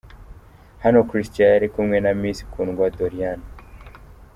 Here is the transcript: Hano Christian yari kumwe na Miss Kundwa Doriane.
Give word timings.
Hano 0.83 0.99
Christian 1.09 1.49
yari 1.53 1.67
kumwe 1.73 1.97
na 2.01 2.11
Miss 2.21 2.39
Kundwa 2.51 2.85
Doriane. 2.97 3.45